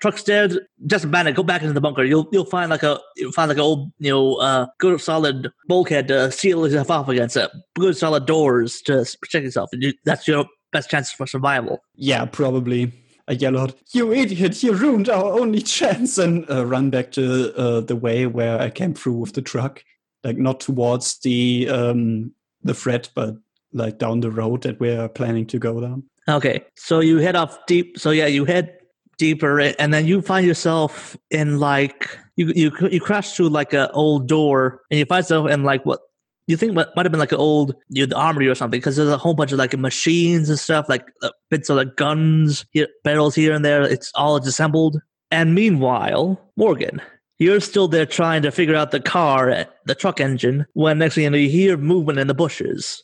[0.00, 0.56] truck's dead.
[0.86, 1.34] Just abandon.
[1.34, 1.36] it.
[1.36, 2.04] Go back into the bunker.
[2.04, 5.50] You'll you'll find like a you'll find like an old you know uh, good solid
[5.66, 7.36] bulkhead to seal yourself off against.
[7.36, 7.50] it.
[7.74, 9.70] good solid doors to protect yourself.
[9.72, 11.80] And you, that's your best chance for survival.
[11.96, 12.92] Yeah, probably.
[13.26, 14.62] I yell out, "You idiot!
[14.62, 18.70] You ruined our only chance!" and uh, run back to uh, the way where I
[18.70, 19.82] came through with the truck,
[20.22, 23.36] like not towards the um, the fret, but
[23.72, 26.04] like down the road that we're planning to go down.
[26.28, 27.98] Okay, so you head off deep.
[27.98, 28.76] So yeah, you head
[29.18, 33.90] deeper, and then you find yourself in like you you you crash through like a
[33.92, 36.00] old door, and you find yourself in like what
[36.46, 38.78] you think what might have been like an old you know, the armory or something,
[38.78, 41.96] because there's a whole bunch of like machines and stuff, like uh, bits of like
[41.96, 43.82] guns, here, barrels here and there.
[43.82, 45.00] It's all disassembled.
[45.30, 47.00] And meanwhile, Morgan.
[47.38, 51.24] You're still there trying to figure out the car, the truck engine, when next thing
[51.24, 53.02] you know, you hear movement in the bushes.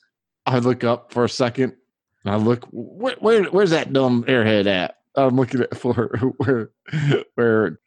[0.49, 1.75] I look up for a second
[2.25, 4.97] and I look where, where where's that dumb airhead at?
[5.15, 6.71] I'm looking at for where
[7.35, 7.79] where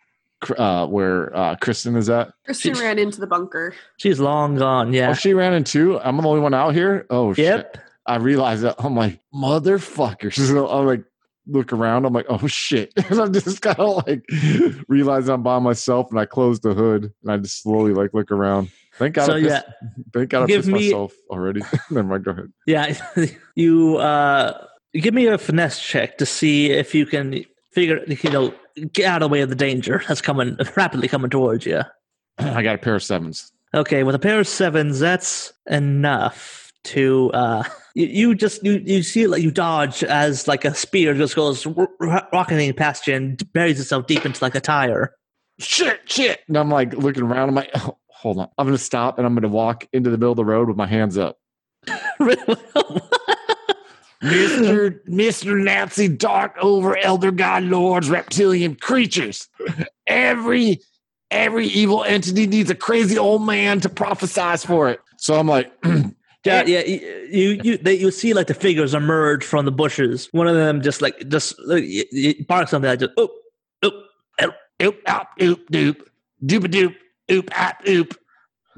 [0.58, 2.34] uh where uh Kristen is at.
[2.46, 3.74] Kristen She's- ran into the bunker.
[3.98, 5.10] She's long gone, yeah.
[5.12, 6.00] Oh, she ran in too.
[6.00, 7.06] I'm the only one out here.
[7.10, 7.46] Oh shit.
[7.46, 7.78] yep.
[8.06, 10.36] I realized that I'm like, motherfuckers.
[10.48, 11.04] So I'm like
[11.48, 12.94] look around, I'm like, oh shit.
[13.10, 14.24] And I just kind of like
[14.88, 18.32] realize I'm by myself and I close the hood and I just slowly like look
[18.32, 18.70] around.
[18.96, 21.62] Thank God So I pissed, yeah, thank God I give pissed me- myself already.
[21.90, 22.52] Never mind, go ahead.
[22.68, 23.26] yeah.
[23.56, 28.54] you uh, give me a finesse check to see if you can figure, you know,
[28.94, 31.82] get out of the way of the danger that's coming rapidly coming towards you.
[32.38, 33.52] I got a pair of sevens.
[33.74, 37.64] Okay, with a pair of sevens, that's enough to uh,
[37.96, 41.36] you, you just you you see it like you dodge as like a spear just
[41.36, 45.16] goes ro- ro- rocketing past you and buries itself deep into like a tire.
[45.60, 46.40] Shit, shit.
[46.48, 47.50] And I'm like looking around.
[47.50, 48.50] I'm like, oh, hold on.
[48.58, 50.88] I'm gonna stop and I'm gonna walk into the middle of the road with my
[50.88, 51.38] hands up.
[54.22, 55.00] Mr.
[55.08, 55.64] Mr.
[55.64, 59.48] Nazi Dark over Elder God Lords Reptilian creatures.
[60.06, 60.80] Every
[61.32, 65.00] every evil entity needs a crazy old man to prophesize for it.
[65.18, 65.72] So I'm like,
[66.44, 66.82] Yeah, yeah.
[66.82, 70.28] You you they, you see like the figures emerge from the bushes.
[70.32, 71.84] One of them just like just like,
[72.48, 73.32] barks something like just oop
[73.86, 73.94] oop.
[74.42, 75.98] oop, oop, op, oop, doop,
[76.44, 76.96] doop, doop,
[77.30, 78.16] oop, at oop,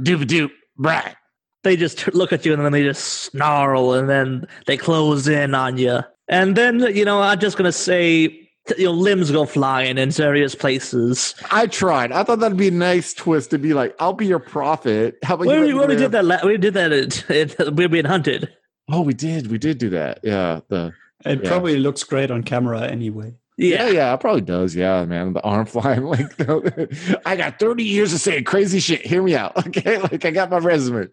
[0.01, 1.15] doop, doop, right.
[1.63, 5.55] They just look at you and then they just snarl and then they close in
[5.55, 5.99] on you.
[6.27, 8.39] And then you know I'm just gonna say
[8.77, 11.35] your limbs go flying in various places.
[11.51, 12.11] I tried.
[12.13, 15.15] I thought that'd be a nice twist to be like, I'll be your prophet.
[15.23, 15.57] How about We you?
[15.59, 16.01] already, we me already live?
[16.03, 16.25] did that.
[16.25, 16.91] La- we did that.
[16.93, 17.29] At,
[17.59, 18.49] at, we're being hunted.
[18.89, 19.51] Oh, we did.
[19.51, 20.19] We did do that.
[20.23, 20.61] Yeah.
[20.69, 20.93] The
[21.25, 21.49] It Yeah.
[21.49, 23.35] probably looks great on camera anyway.
[23.57, 23.89] Yeah, Yeah.
[23.89, 24.75] yeah, it probably does.
[24.75, 25.33] Yeah, man.
[25.33, 26.27] The arm flying like
[27.25, 29.05] I got 30 years of saying crazy shit.
[29.05, 29.53] Hear me out.
[29.67, 29.97] Okay.
[29.97, 31.07] Like I got my resume.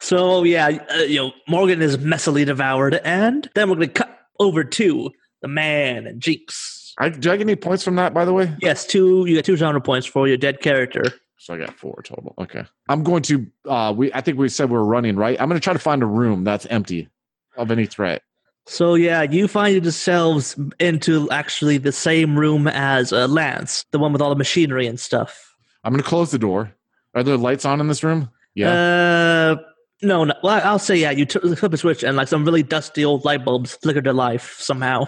[0.00, 4.64] so yeah, uh, you know Morgan is messily devoured, and then we're gonna cut over
[4.64, 5.10] to
[5.42, 6.94] the man and Jinx.
[6.98, 8.54] I do I get any points from that, by the way?
[8.60, 9.24] Yes, two.
[9.26, 11.04] You get two genre points for your dead character.
[11.38, 12.34] So I got four total.
[12.38, 12.64] Okay.
[12.88, 15.38] I'm going to uh we I think we said we are running, right?
[15.40, 17.08] I'm gonna try to find a room that's empty
[17.56, 18.22] of any threat.
[18.66, 24.12] So yeah, you find yourselves into actually the same room as uh, Lance, the one
[24.12, 25.56] with all the machinery and stuff.
[25.84, 26.72] I'm gonna close the door.
[27.14, 28.28] Are there lights on in this room?
[28.54, 28.72] Yeah.
[28.72, 29.56] Uh,
[30.02, 30.34] no, no.
[30.42, 31.12] Well, I'll say yeah.
[31.12, 34.12] You t- flip a switch and like some really dusty old light bulbs flicker to
[34.12, 35.06] life somehow.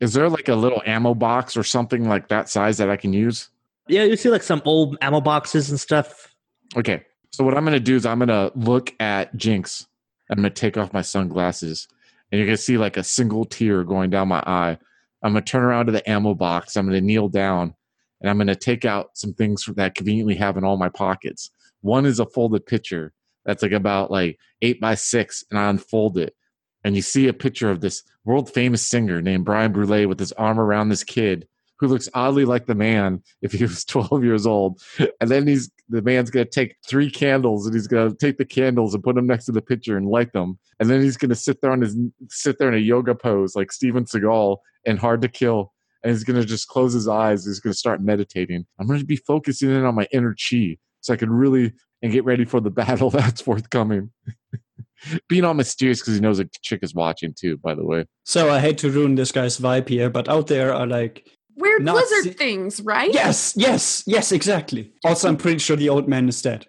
[0.00, 3.12] Is there like a little ammo box or something like that size that I can
[3.12, 3.48] use?
[3.88, 6.34] Yeah, you see like some old ammo boxes and stuff.
[6.76, 7.04] Okay.
[7.30, 9.86] So what I'm gonna do is I'm gonna look at Jinx.
[10.30, 11.88] I'm gonna take off my sunglasses,
[12.32, 14.78] and you're gonna see like a single tear going down my eye.
[15.22, 16.76] I'm gonna turn around to the ammo box.
[16.76, 17.74] I'm gonna kneel down,
[18.20, 21.50] and I'm gonna take out some things that I conveniently have in all my pockets.
[21.82, 23.12] One is a folded picture
[23.44, 26.34] that's like about like eight by six, and I unfold it,
[26.82, 30.32] and you see a picture of this world famous singer named Brian Brule with his
[30.32, 31.46] arm around this kid
[31.82, 34.80] who looks oddly like the man if he was 12 years old.
[35.20, 38.94] And then he's the man's gonna take three candles and he's gonna take the candles
[38.94, 40.60] and put them next to the picture and light them.
[40.78, 41.96] And then he's gonna sit there on his
[42.30, 45.72] sit there in a yoga pose like Steven Seagal and hard to kill.
[46.04, 47.44] And he's gonna just close his eyes.
[47.44, 48.64] He's gonna start meditating.
[48.78, 52.24] I'm gonna be focusing in on my inner chi so I can really and get
[52.24, 54.10] ready for the battle that's forthcoming.
[55.28, 58.06] Being all mysterious because he knows a chick is watching too, by the way.
[58.24, 61.82] So I hate to ruin this guy's vibe here, but out there are like Weird
[61.82, 63.12] Nazi- lizard things, right?
[63.12, 64.92] Yes, yes, yes, exactly.
[65.04, 66.66] Also, I'm pretty sure the old man is dead.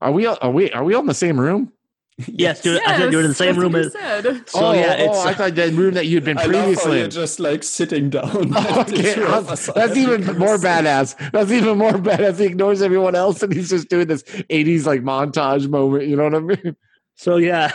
[0.00, 0.26] Are we?
[0.26, 0.70] Are we?
[0.72, 1.72] Are we all in the same room?
[2.28, 3.92] Yes, you're, I said you're in the same room what you as.
[3.92, 4.42] said.
[4.48, 6.52] So yeah, oh, oh, it's oh, I thought that room that you'd been I love
[6.54, 6.98] how previously.
[7.00, 8.54] you're just like sitting down.
[8.56, 11.16] Okay, that's, that's even more badass.
[11.32, 12.38] That's even more badass.
[12.38, 16.06] He ignores everyone else and he's just doing this 80s like montage moment.
[16.06, 16.76] You know what I mean?
[17.16, 17.72] So yeah,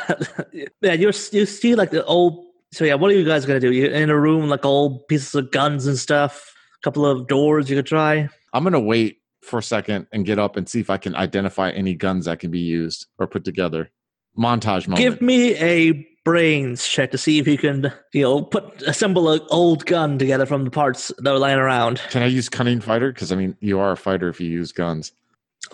[0.53, 2.45] yeah, you you see like the old.
[2.71, 3.71] So yeah, what are you guys gonna do?
[3.71, 6.53] You're in a room like old pieces of guns and stuff.
[6.79, 8.29] A couple of doors you could try.
[8.53, 11.15] I'm going to wait for a second and get up and see if I can
[11.15, 13.89] identify any guns that can be used or put together.
[14.37, 14.97] Montage moment.
[14.97, 19.41] Give me a brains check to see if you can, you know, put assemble an
[19.49, 21.99] old gun together from the parts that are lying around.
[22.09, 23.11] can I use cunning fighter?
[23.11, 25.11] Because I mean, you are a fighter if you use guns.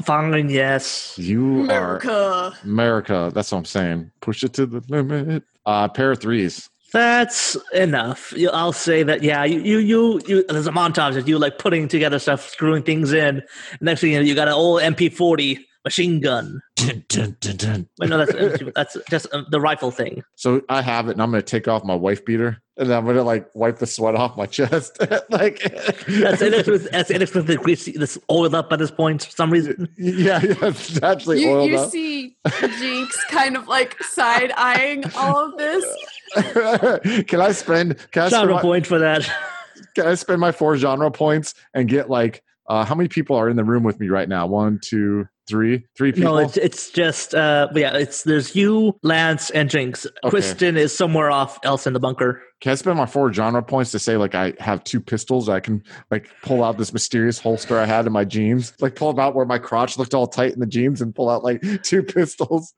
[0.04, 1.16] Fine, yes.
[1.18, 2.58] You are America.
[2.64, 3.32] America.
[3.34, 4.12] That's what I'm saying.
[4.22, 5.44] Push it to the limit.
[5.66, 6.70] Uh, pair of threes.
[6.96, 8.34] That's enough.
[8.54, 9.22] I'll say that.
[9.22, 10.46] Yeah, you, you, you, you.
[10.48, 13.44] There's a montage of you like putting together stuff, screwing things in.
[13.82, 16.62] Next thing you know, you got an old MP40 machine gun.
[16.78, 17.90] Dun, dun, dun, dun.
[18.00, 20.24] Wait, no, that's that's just uh, the rifle thing.
[20.36, 22.98] So I have it, and I'm going to take off my wife beater, and then
[22.98, 24.98] I'm going to like wipe the sweat off my chest.
[25.30, 25.60] like,
[26.08, 26.92] That's inexpensive.
[26.92, 27.90] That's inexpensive grease.
[27.94, 29.90] That's oiled up at this point for some reason.
[29.98, 31.92] yeah, yeah, it's actually You, oiled you up.
[31.92, 32.38] see
[32.80, 35.86] Jinx kind of like side eyeing all of this.
[37.28, 37.98] can I spend?
[38.12, 39.30] Can I spend, Genre my, point for that.
[39.96, 42.44] can I spend my four genre points and get like?
[42.68, 44.48] Uh, how many people are in the room with me right now?
[44.48, 46.34] One, two, three, three people.
[46.34, 47.96] No, it's it's just uh, yeah.
[47.96, 50.06] It's there's you, Lance, and Jinx.
[50.06, 50.30] Okay.
[50.30, 52.42] Kristen is somewhere off else in the bunker.
[52.62, 55.50] Can I spend my four genre points to say like I have two pistols?
[55.50, 59.14] I can like pull out this mysterious holster I had in my jeans, like pull
[59.14, 61.62] them out where my crotch looked all tight in the jeans, and pull out like
[61.84, 62.74] two pistols.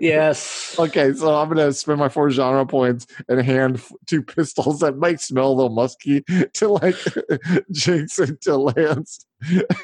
[0.00, 0.74] Yes.
[0.78, 4.96] okay, so I'm gonna spend my four genre points and hand f- two pistols that
[4.96, 6.22] might smell a little musky
[6.54, 6.96] to like
[7.72, 9.24] Jinx and to Lance,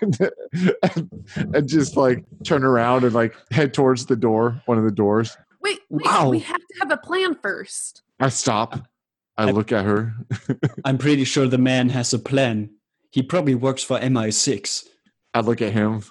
[0.00, 0.18] and,
[0.82, 1.10] and,
[1.54, 5.36] and just like turn around and like head towards the door, one of the doors.
[5.62, 6.28] Wait, wait, Wow.
[6.30, 8.02] we have to have a plan first.
[8.20, 8.86] I stop.
[9.36, 10.14] I I- look at her.
[10.84, 12.70] I'm pretty sure the man has a plan.
[13.10, 14.84] He probably works for MI6.
[15.34, 16.02] I look at him,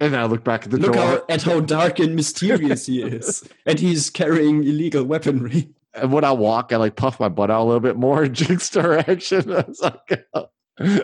[0.00, 1.02] and I look back at the Look door.
[1.02, 3.46] how, at how dark and mysterious he is.
[3.66, 5.68] And he's carrying illegal weaponry.
[5.94, 8.34] And when I walk, I like puff my butt out a little bit more in
[8.40, 9.94] Jinx direction as I
[10.34, 10.46] oh.
[10.80, 10.96] go.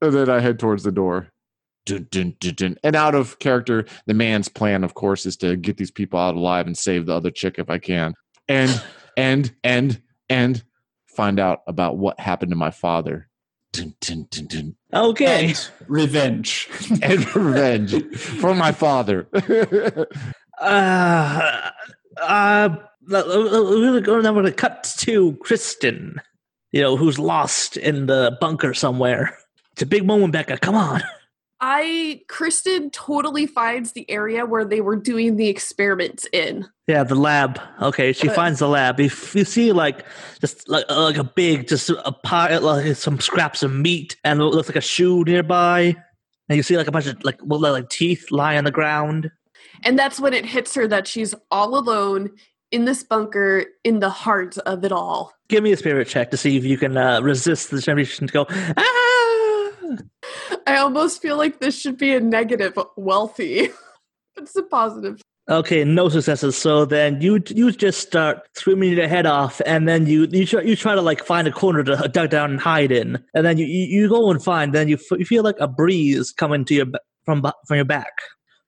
[0.00, 1.28] and then I head towards the door.
[1.84, 2.76] Dun, dun, dun.
[2.82, 6.36] And out of character, the man's plan, of course, is to get these people out
[6.36, 8.14] alive and save the other chick if I can.
[8.48, 8.82] And
[9.16, 10.00] and and
[10.30, 10.64] and
[11.06, 13.28] find out about what happened to my father.
[13.72, 14.76] Dun, dun, dun, dun.
[14.92, 15.48] Okay.
[15.48, 16.68] And revenge.
[17.02, 19.28] And revenge for my father.
[20.60, 21.70] Uh,
[22.22, 22.68] uh,
[23.08, 26.20] we're going to cut to Kristen,
[26.70, 29.36] you know, who's lost in the bunker somewhere.
[29.72, 30.58] It's a big moment, Becca.
[30.58, 31.02] Come on.
[31.64, 36.66] I Kristen totally finds the area where they were doing the experiments in.
[36.88, 37.60] Yeah, the lab.
[37.80, 38.98] Okay, she Uh, finds the lab.
[38.98, 40.04] If you see like
[40.40, 44.40] just like uh, like a big, just a pile, like some scraps of meat, and
[44.40, 45.94] it looks like a shoe nearby,
[46.48, 49.30] and you see like a bunch of like well, like teeth lie on the ground.
[49.84, 52.30] And that's when it hits her that she's all alone
[52.72, 55.32] in this bunker in the heart of it all.
[55.48, 58.32] Give me a spirit check to see if you can uh, resist the temptation to
[58.32, 58.46] go.
[58.76, 59.11] Ah!
[60.66, 63.68] I almost feel like this should be a negative wealthy.
[64.36, 65.20] it's a positive.
[65.50, 66.56] Okay, no successes.
[66.56, 70.62] So then you you just start swimming your head off, and then you you try,
[70.62, 73.58] you try to like find a corner to duck down and hide in, and then
[73.58, 74.72] you you, go and find.
[74.72, 76.86] Then you, f- you feel like a breeze coming to your
[77.24, 78.12] from from your back.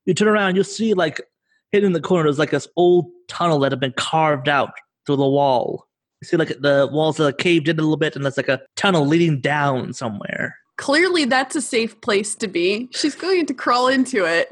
[0.04, 1.20] You turn around, you see like
[1.70, 4.72] hidden in the corner is like this old tunnel that had been carved out
[5.06, 5.86] through the wall.
[6.20, 8.60] You see like the walls are caved in a little bit, and there's like a
[8.74, 10.56] tunnel leading down somewhere.
[10.76, 12.88] Clearly, that's a safe place to be.
[12.92, 14.48] She's going to crawl into it.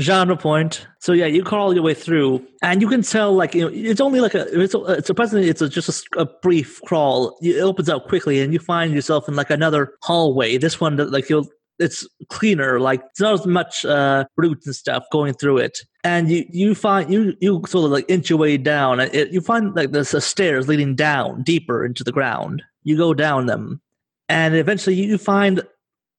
[0.00, 0.86] genre point.
[1.00, 4.00] So yeah, you crawl your way through, and you can tell like you know it's
[4.00, 7.36] only like a it's a, surprisingly it's a, just a brief crawl.
[7.42, 10.56] It opens up quickly, and you find yourself in like another hallway.
[10.56, 11.46] This one that like you'll
[11.78, 15.78] it's cleaner, like it's not as much uh roots and stuff going through it.
[16.04, 19.40] And you you find you you sort of like inch your way down, it, you
[19.40, 22.62] find like there's a stairs leading down deeper into the ground.
[22.84, 23.80] You go down them,
[24.28, 25.62] and eventually you find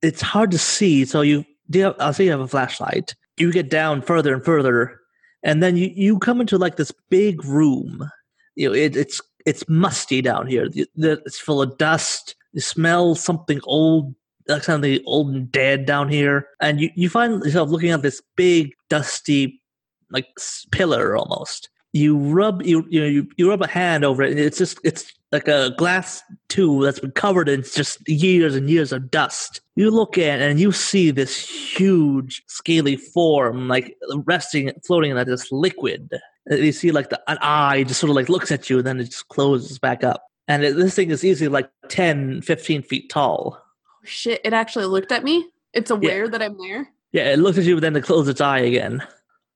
[0.02, 1.06] it's hard to see.
[1.06, 1.94] So you do.
[2.00, 3.16] I'll say you have a flashlight.
[3.38, 5.00] You get down further and further,
[5.44, 8.10] and then you you come into like this big room.
[8.56, 10.70] You know, it, it's it's musty down here.
[10.74, 12.36] It's full of dust.
[12.54, 14.16] You smell something old,
[14.48, 18.22] like something old and dead down here, and you you find yourself looking at this
[18.36, 19.62] big dusty
[20.10, 20.28] like
[20.72, 21.70] pillar almost.
[21.94, 24.80] you rub you you know you, you rub a hand over it and it's just
[24.84, 29.62] it's like a glass tube that's been covered in just years and years of dust.
[29.76, 35.28] You look at it and you see this huge scaly form like resting floating in
[35.28, 36.18] this liquid.
[36.46, 38.88] And you see like the an eye just sort of like looks at you and
[38.88, 40.24] then it just closes back up.
[40.48, 43.62] And it, this thing is easily like 10 15 feet tall.
[44.04, 45.46] Shit, it actually looked at me.
[45.74, 46.88] It's aware that I'm there.
[47.12, 49.02] yeah it looks at you but then it closes its eye again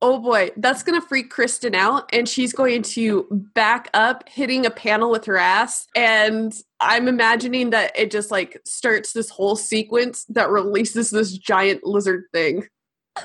[0.03, 4.71] Oh boy, that's gonna freak Kristen out, and she's going to back up, hitting a
[4.71, 5.87] panel with her ass.
[5.95, 11.83] And I'm imagining that it just like starts this whole sequence that releases this giant
[11.83, 12.67] lizard thing.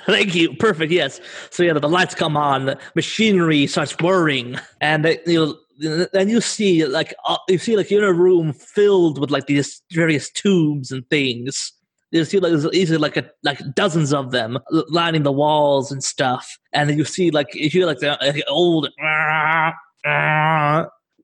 [0.04, 0.54] Thank you.
[0.56, 0.92] Perfect.
[0.92, 1.20] Yes.
[1.50, 6.40] So yeah, the lights come on, the machinery starts whirring, and you know, then you
[6.40, 10.30] see like uh, you see like you're in a room filled with like these various
[10.30, 11.72] tubes and things.
[12.12, 16.02] You see like there's easily like a, like dozens of them lining the walls and
[16.02, 18.88] stuff, and then you see like you hear like the like, old.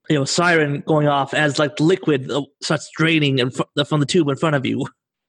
[0.09, 4.05] You know, siren going off as like liquid uh, starts draining in fr- from the
[4.05, 4.85] tube in front of you.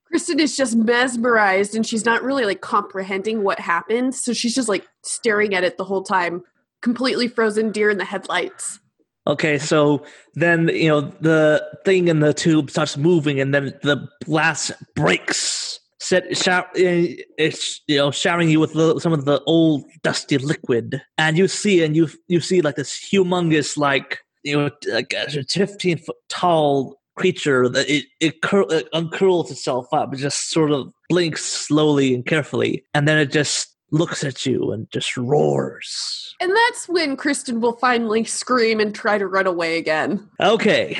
[0.07, 4.69] Kristen is just mesmerized, and she's not really like comprehending what happened, so she's just
[4.69, 6.43] like staring at it the whole time,
[6.83, 8.81] completely frozen deer in the headlights.
[9.27, 10.05] Okay, so
[10.35, 15.81] then you know the thing in the tube starts moving, and then the glass breaks.
[16.01, 20.37] Set, shower, eh, eh, it's you know showering you with some of the old dusty
[20.37, 25.15] liquid, and you see and you you see like this humongous like you know like
[25.15, 30.51] a fifteen foot tall creature that it it, cur- it uncurls itself up, it just
[30.51, 35.17] sort of blinks slowly and carefully, and then it just looks at you and just
[35.17, 36.35] roars.
[36.41, 40.29] And that's when Kristen will finally scream and try to run away again.
[40.41, 40.99] Okay,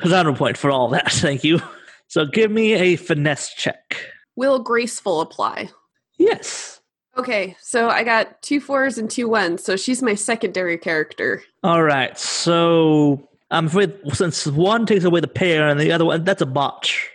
[0.00, 1.12] counter point for all that.
[1.12, 1.60] Thank you.
[2.06, 3.96] So give me a finesse check.
[4.36, 5.68] Will graceful apply?
[6.16, 6.80] Yes.
[7.16, 11.42] Okay, so I got two fours and two ones, so she's my secondary character.
[11.64, 12.16] All right.
[12.16, 16.46] So I'm afraid since one takes away the pair and the other one that's a
[16.46, 17.10] botch.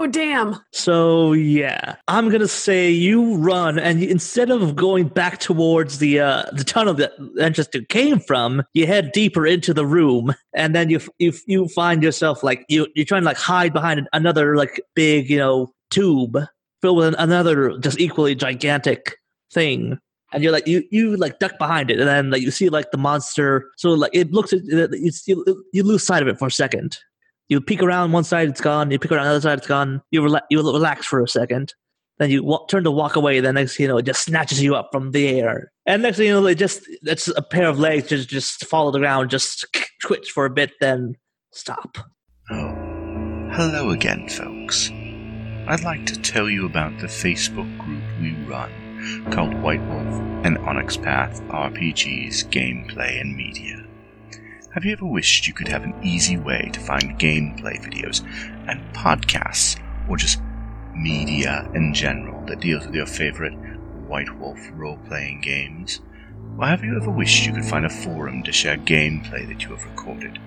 [0.00, 0.56] Oh damn!
[0.72, 6.44] So yeah, I'm gonna say you run, and instead of going back towards the uh,
[6.52, 11.00] the tunnel that Manchester came from, you head deeper into the room, and then you
[11.18, 15.28] you you find yourself like you you're trying to like hide behind another like big
[15.28, 16.38] you know tube
[16.80, 19.16] filled with another just equally gigantic
[19.52, 19.98] thing.
[20.32, 22.92] And you're like you you like duck behind it, and then like you see like
[22.92, 23.68] the monster.
[23.78, 26.98] So like it looks you you lose sight of it for a second,
[27.48, 28.90] you peek around one side, it's gone.
[28.90, 30.02] You peek around the other side, it's gone.
[30.10, 31.74] You rela- you relax for a second.
[32.18, 33.40] Then you turn to walk away.
[33.40, 35.72] Then next, you know, it just snatches you up from the air.
[35.86, 38.90] And next thing you know, it just it's a pair of legs just just fall
[38.90, 39.64] to the ground, just
[40.02, 41.14] twitch for a bit, then
[41.52, 41.96] stop.
[42.50, 42.74] Oh,
[43.52, 44.90] hello again, folks.
[45.68, 48.72] I'd like to tell you about the Facebook group we run
[49.30, 53.84] called White Wolf and Onyx Path RPGs Gameplay and Media.
[54.78, 58.22] Have you ever wished you could have an easy way to find gameplay videos
[58.68, 59.76] and podcasts,
[60.08, 60.40] or just
[60.94, 63.54] media in general that deals with your favorite
[64.06, 66.00] White Wolf role playing games?
[66.56, 69.70] Or have you ever wished you could find a forum to share gameplay that you
[69.70, 70.38] have recorded?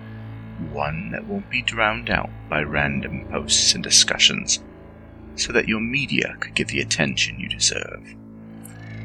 [0.71, 4.63] One that won't be drowned out by random posts and discussions,
[5.35, 8.15] so that your media could get the attention you deserve.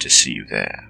[0.00, 0.87] to see you there.